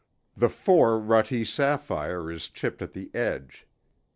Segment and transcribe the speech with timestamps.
[0.35, 3.67] The four rutte sapphire is chipped at the edge.